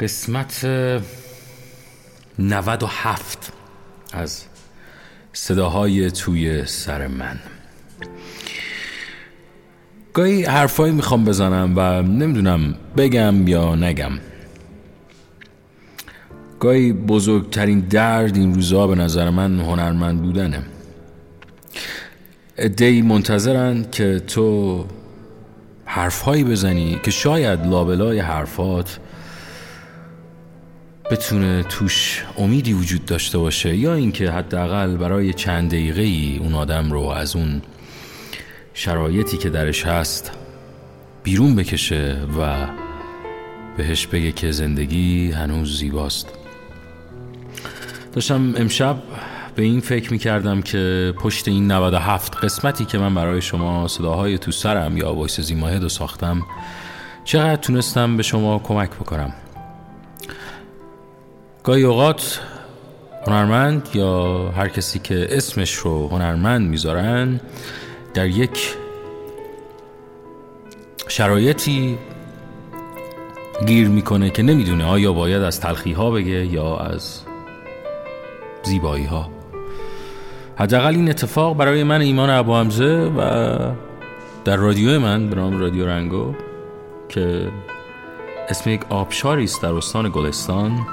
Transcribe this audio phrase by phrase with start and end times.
[0.00, 0.66] قسمت
[2.38, 3.52] 97
[4.12, 4.44] از
[5.32, 7.38] صداهای توی سر من.
[10.12, 14.12] گاهی حرفایی می‌خوام بزنم و نمی‌دونم بگم یا نگم.
[16.60, 20.62] گاهی بزرگترین درد این روزها به نظر من هنرمند بودنه.
[22.58, 24.86] ادهی منتظرن که تو
[25.86, 28.98] حرفهایی بزنی که شاید لابلای حرفات
[31.10, 36.92] بتونه توش امیدی وجود داشته باشه یا اینکه حداقل برای چند دقیقه ای اون آدم
[36.92, 37.62] رو از اون
[38.74, 40.30] شرایطی که درش هست
[41.22, 42.66] بیرون بکشه و
[43.76, 46.28] بهش بگه که زندگی هنوز زیباست.
[48.12, 48.96] داشتم امشب
[49.56, 54.38] به این فکر می کردم که پشت این 97 قسمتی که من برای شما صداهای
[54.38, 56.42] تو سرم یا وایس زیماهد رو ساختم
[57.24, 59.32] چقدر تونستم به شما کمک بکنم؟
[61.64, 62.40] گاهی اوقات
[63.26, 67.40] هنرمند یا هر کسی که اسمش رو هنرمند می‌ذارن
[68.14, 68.74] در یک
[71.08, 71.98] شرایطی
[73.66, 77.20] گیر می‌کنه که نمی‌دونه آیا باید از تلخی ها بگه یا از
[78.62, 79.35] زیبایی ها
[80.58, 83.20] حداقل این اتفاق برای من ایمان ابو حمزه و
[84.44, 86.34] در رادیو من به نام رادیو رنگو
[87.08, 87.48] که
[88.48, 90.86] اسم یک آبشاری است در استان گلستان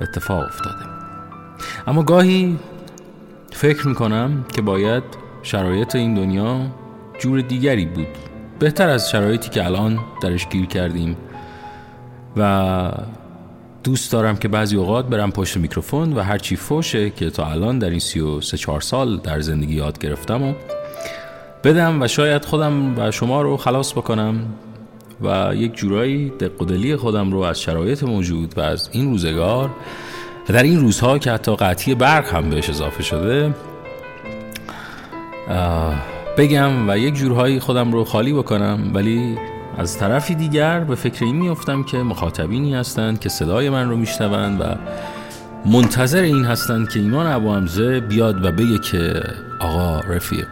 [0.00, 0.84] اتفاق افتاده.
[1.86, 2.58] اما گاهی
[3.52, 5.02] فکر می‌کنم که باید
[5.42, 6.60] شرایط این دنیا
[7.18, 8.06] جور دیگری بود.
[8.58, 11.16] بهتر از شرایطی که الان درش گیر کردیم
[12.36, 12.92] و
[13.84, 17.90] دوست دارم که بعضی اوقات برم پشت میکروفون و هرچی فوشه که تا الان در
[17.90, 20.54] این سی و سه چهار سال در زندگی یاد گرفتم و
[21.64, 24.40] بدم و شاید خودم و شما رو خلاص بکنم
[25.20, 29.70] و یک جورایی دق و خودم رو از شرایط موجود و از این روزگار
[30.48, 33.54] و در این روزها که حتی قطعی برق هم بهش اضافه شده
[36.38, 39.38] بگم و یک جورهایی خودم رو خالی بکنم ولی
[39.80, 44.60] از طرفی دیگر به فکر این میافتم که مخاطبینی هستند که صدای من رو میشنوند
[44.60, 44.64] و
[45.68, 49.22] منتظر این هستند که ایمان ابو حمزه بیاد و بگه که
[49.60, 50.46] آقا رفیق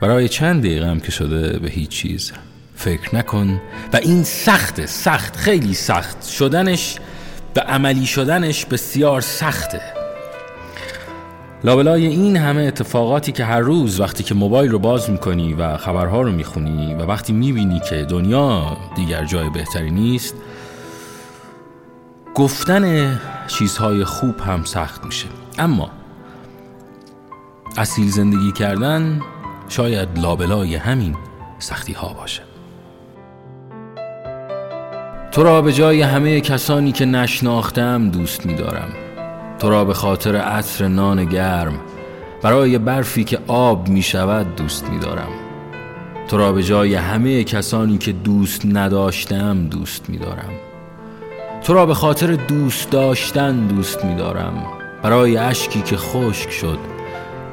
[0.00, 2.32] برای چند دقیقه هم که شده به هیچ چیز
[2.76, 3.60] فکر نکن
[3.92, 6.96] و این سخته سخت خیلی سخت شدنش
[7.54, 9.97] به عملی شدنش بسیار سخته.
[11.64, 16.22] لابلای این همه اتفاقاتی که هر روز وقتی که موبایل رو باز می‌کنی و خبرها
[16.22, 20.34] رو می‌خونی و وقتی می‌بینی که دنیا دیگر جای بهتری نیست
[22.34, 25.26] گفتن چیزهای خوب هم سخت میشه.
[25.58, 25.90] اما
[27.76, 29.20] اصیل زندگی کردن
[29.68, 31.16] شاید لابلای همین
[31.58, 32.42] سختی ها باشه.
[35.32, 39.07] تو را به جای همه کسانی که نشناختم دوست می‌دارم.
[39.58, 41.80] تو را به خاطر عطر نان گرم
[42.42, 45.28] برای برفی که آب می شود دوست می دارم.
[46.28, 50.50] تو را به جای همه کسانی که دوست نداشتم دوست می دارم.
[51.62, 54.66] تو را به خاطر دوست داشتن دوست می دارم.
[55.02, 56.78] برای اشکی که خشک شد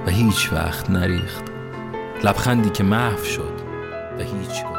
[0.08, 1.44] و هیچ وقت نریخت.
[2.24, 3.56] لبخندی که محو شد
[4.20, 4.75] و هیچ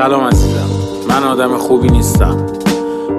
[0.00, 0.68] سلام عزیزم.
[1.08, 2.36] من آدم خوبی نیستم.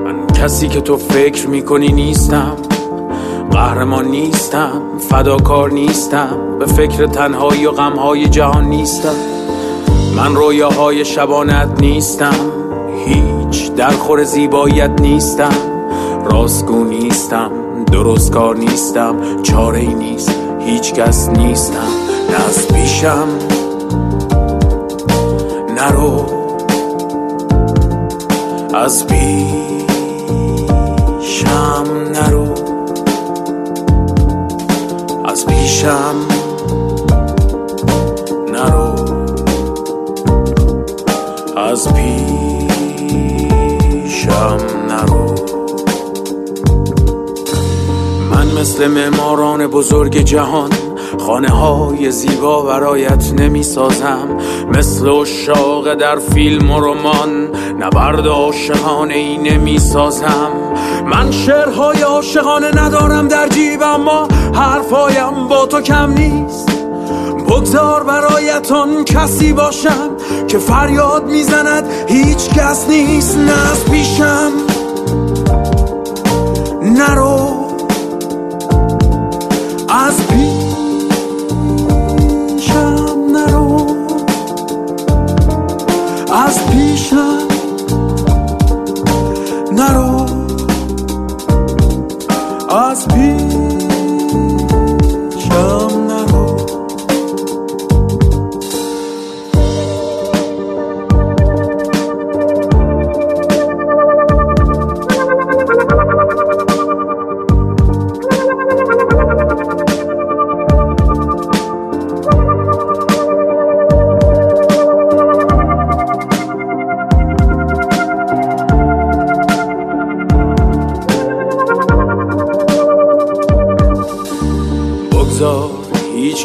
[0.06, 2.56] من کسی که تو فکر می‌کنی نیستم.
[3.52, 4.82] قهرمان نیستم.
[5.10, 6.60] فداکار نیستم.
[6.60, 9.16] به فکر تنهایی و غمهای جهان نیستم.
[10.18, 12.52] من رویاهای شبانت نیستم.
[13.06, 15.56] هیچ درخور زیباییت نیستم.
[16.32, 17.52] راستگو نیستم.
[17.92, 19.16] درست کار نیستم.
[19.44, 20.36] چاره ای نیست.
[20.60, 21.88] هیچ کس نیستم.
[22.30, 23.28] نه پیشم.
[25.76, 26.41] نرو
[28.74, 29.84] از پیشم
[32.14, 32.54] نرو.
[35.26, 36.16] از پیشم
[38.52, 38.96] نرو.
[41.58, 42.18] از پیشم
[44.88, 45.36] نرو.
[48.32, 50.70] من مثل معماران بزرگ جهان
[51.20, 54.38] خانه های زیبا برایت نمی سازم
[54.74, 57.50] مثل شاق در فیلم و رمان
[57.80, 60.52] نبرد عاشقانه ای نمی سازم
[61.06, 66.70] من شعرهای عاشقانه ندارم در جیب اما حرفایم با تو کم نیست.
[67.48, 70.10] بگذار برایتان کسی باشم
[70.48, 71.84] که فریاد می‌زند.
[72.08, 74.52] هیچ کس نیست نه از پیشم.
[76.82, 77.72] نرو.
[79.90, 80.28] از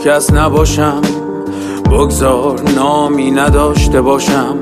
[0.01, 1.01] کس نباشم.
[1.93, 4.57] بگذار نامی نداشته باشم.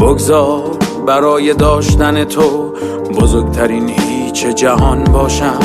[0.00, 0.62] بگذار
[1.06, 2.72] برای داشتن تو
[3.20, 5.58] بزرگترین هیچ جهان باشم.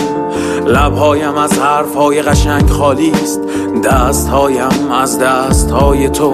[0.68, 3.42] لبهایم از حرفهای قشنگ خالی است.
[3.84, 6.32] دستهایم از دستهای تو.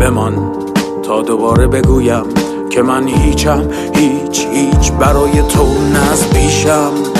[0.00, 0.52] بمان
[1.02, 2.24] تا دوباره بگویم
[2.70, 3.70] که من هیچم.
[3.94, 7.15] هیچ هیچ برای تو نز پیشم.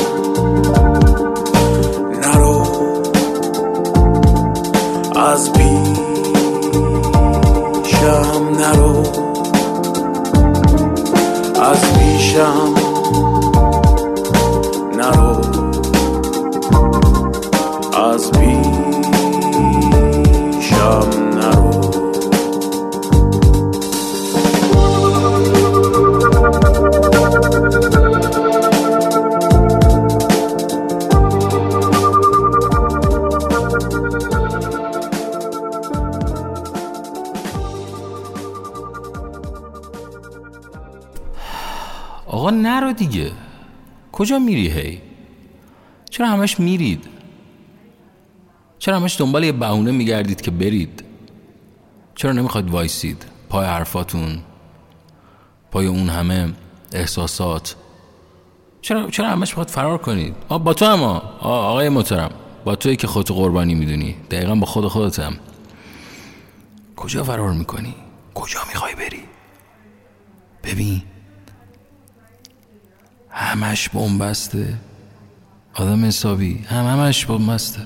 [5.27, 5.99] از پیشم
[8.59, 9.03] نرو.
[11.63, 12.86] از پیشم
[44.17, 45.01] کجا میری هی؟
[46.11, 47.05] چرا همش میرید؟
[48.79, 51.05] چرا همش دنبال یه بهونه میگردید که برید؟
[52.15, 54.39] چرا نمی‌خواید وایسید؟ پای حرفاتون
[55.71, 56.53] پای اون همه
[56.93, 57.77] احساسات.
[58.83, 61.03] چرا چرا همش می‌خواد فرار کنید؟ آ با تو هم
[61.41, 62.31] آقای محترم
[62.65, 64.17] با توی که خودتو قربانی می‌دونی.
[64.31, 65.37] دقیقا با خود خودتم.
[66.97, 67.95] کجا فرار می‌کنی؟
[68.35, 69.23] کجا می‌خوای بری؟
[70.65, 71.03] ببین
[73.37, 73.89] همش
[74.21, 74.75] بسته
[75.75, 77.81] آدم حسابی هم همش بسته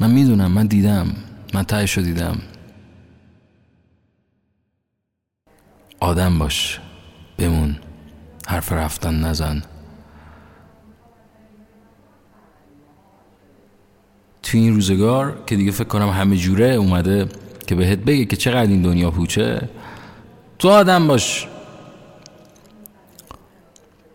[0.00, 1.16] من می‌دونم من دیدم
[1.54, 2.38] من تایشو دیدم.
[6.00, 6.80] آدم باش
[7.38, 7.76] بمون
[8.46, 9.62] حرف رفتن نزن.
[14.42, 17.28] تو این روزگار که دیگه فکر کنم همه جوره اومده
[17.66, 19.68] که بهت بگه که چقدر این دنیا پوچه.
[20.58, 21.46] تو آدم باش.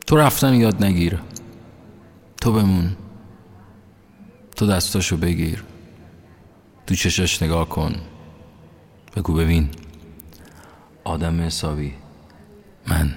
[0.08, 1.20] تو رفتن یاد نگیر.
[2.42, 2.98] تو بمون.
[4.56, 5.64] تو دستاشو بگیر.
[6.88, 7.96] تو چشاش نگاه کن.
[9.16, 9.70] بگو ببین.
[11.04, 11.94] آدم حسابی.
[12.88, 13.16] من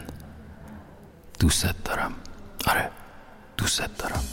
[1.40, 2.12] دوستت دارم.
[2.66, 2.90] آره
[3.56, 4.24] دوستت دارم.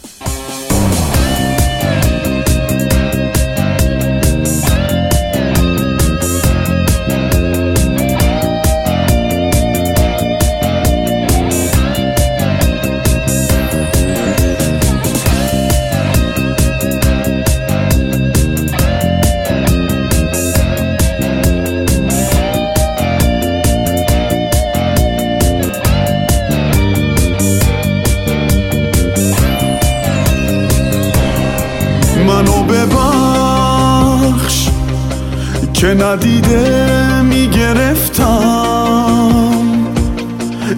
[35.74, 38.65] که ندیده می‌گرفتم.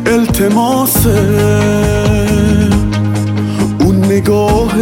[0.06, 1.08] التماس
[3.79, 4.75] اون نگاه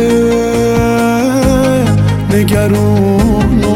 [2.32, 3.76] نگرونو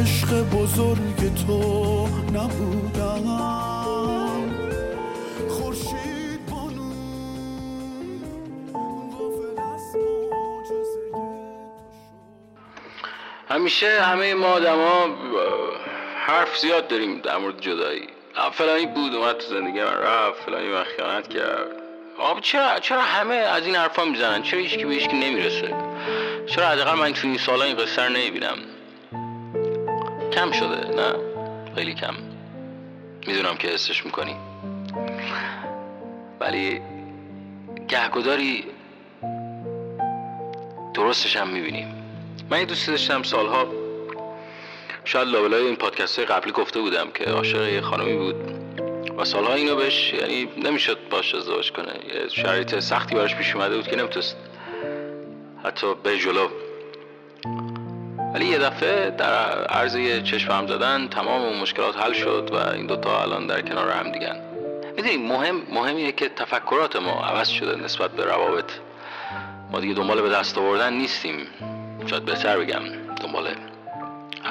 [0.00, 3.26] عشق بزرگ تو نبودم.
[13.48, 15.06] همیشه همه ما آدما
[16.26, 18.19] حرف زیاد داریم در مورد جدایی.
[18.52, 19.96] فلانی بود اومد تو زندگی من.
[19.96, 21.66] رفت فلانی من خیانت کرد.
[22.18, 25.74] آب چرا چرا همه از این حرفا می‌زنن؟ چرا هیچکی به هیچکی نمی‌رسه؟
[26.46, 28.56] چرا حداقل من تو این سالا این قصه رو نمی‌بینم؟
[30.32, 31.14] کم شده نه؟
[31.74, 32.14] خیلی کم.
[33.26, 34.36] می‌دونم که حسش می‌کنی.
[36.40, 36.80] ولی
[37.88, 38.64] گهگداری
[40.94, 41.94] درستش هم می‌بینیم
[42.50, 43.68] من یه دوست داشتم سالها
[45.04, 48.36] شاید لابلای این پادکست قبلی گفته بودم که عاشق یه خانمی بود
[49.18, 51.92] و سالها اینو بهش یعنی نمی‌شد باش ازدواج کنه.
[52.14, 54.36] یه شرایط سختی براش پیش اومده بود که نمی‌تونست
[55.64, 56.48] حتی به جلو.
[58.34, 62.74] ولی یه دفعه در عرض یه چشم هم زدن تمام اون مشکلات حل شد و
[62.74, 64.40] این دوتا الان در کنار هم دیگن.
[64.96, 68.70] می‌دونی مهم مهمیه که تفکرات ما عوض شده نسبت به روابط.
[69.72, 71.46] ما دیگه دنبال به دست آوردن نیستیم.
[72.06, 72.82] شاید بهتر بگم
[73.22, 73.48] دنبال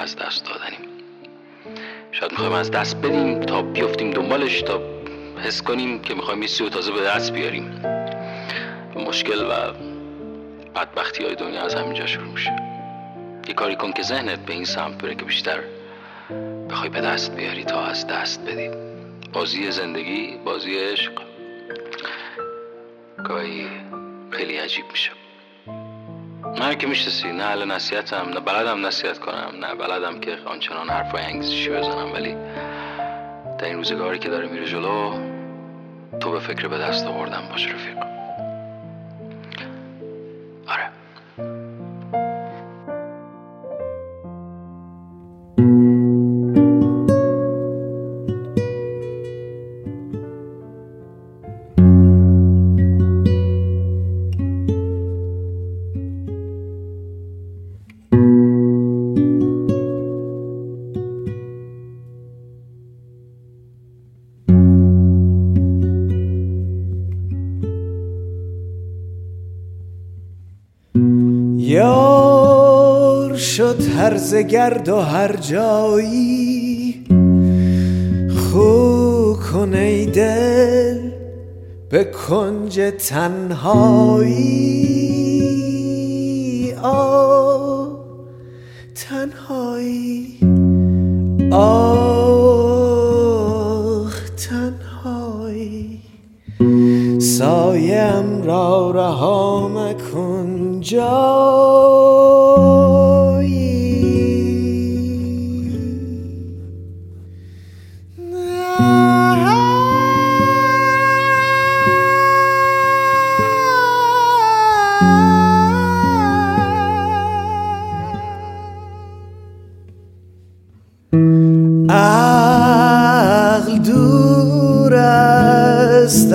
[0.00, 0.80] از دست دادنیم.
[2.12, 4.80] شاید می‌خوایم از دست بدیم تا بیفتیم دنبالش تا
[5.44, 7.82] حس کنیم که می‌خوایم یه تازه به دست بیاریم.
[8.96, 9.72] مشکل و
[10.74, 12.56] بدبختی های دنیا از همینجا شروع میشه.
[13.48, 15.60] یه کاری کن که ذهنت به این سمت بره که بیشتر
[16.70, 18.70] بخوای به دست بیاری تا از دست بدی.
[19.32, 21.12] بازی زندگی بازی عشق
[23.24, 23.68] گاهی
[24.30, 25.10] خیلی عجیب میشه.
[26.58, 31.22] من که می‌شناسی نه اهل نصیحتم نه بلدم نصیحت کنم نه بلدم که آنچنان حرفای
[31.22, 32.36] انگیزشی بزنم ولی
[33.58, 35.14] در این روزگاری که داره میره جلو
[36.20, 37.99] تو به فکر به دست آوردم باش رفیق.
[71.70, 77.04] یار شد هر گرد و هر جایی.
[78.36, 80.98] خو کن ای دل
[81.90, 84.40] به کنج تنهایی.
[86.82, 87.88] آه
[88.94, 90.38] تنهایی.
[94.36, 96.00] تنهایی.
[97.20, 101.39] سایم را رها مکن جایی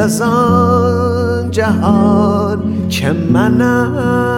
[0.06, 4.32] از آن جهان که منم.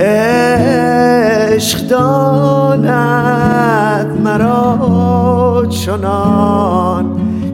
[0.00, 2.86] عشق داند
[4.24, 7.06] مرا چنان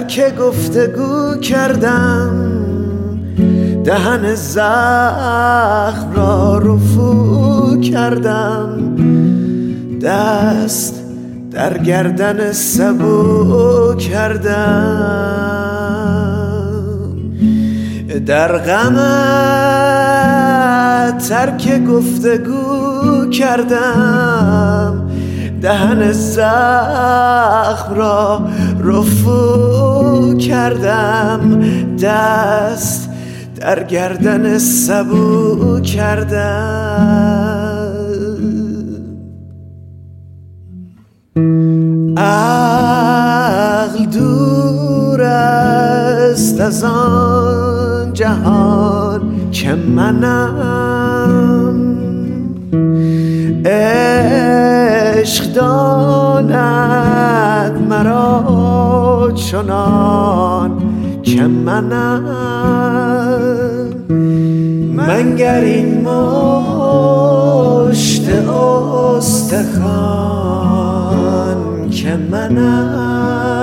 [0.07, 2.31] ترک گفتگو کردم
[3.85, 8.97] دهن زخم را رفو کردم.
[10.03, 10.95] دست
[11.51, 15.47] در گردن سبو کردم.
[18.27, 18.99] در غمت
[21.29, 25.07] ترک گفتگو کردم
[25.63, 28.49] دهن زخم را
[28.87, 31.61] رفو کردم
[31.97, 33.11] دست
[33.61, 37.27] در گردن سبو کردم.
[42.17, 51.07] عقل دور است از آن جهان که منم.
[53.67, 56.16] عشق دار
[59.51, 60.83] چنان
[61.23, 62.25] که منم.
[64.97, 67.09] منگر این مشت
[69.19, 69.87] استخوان
[71.91, 73.57] که منم.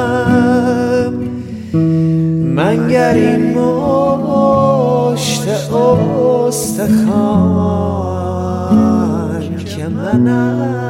[2.56, 5.48] منگر این مشت
[6.48, 7.04] استخوان
[9.66, 10.83] که منم.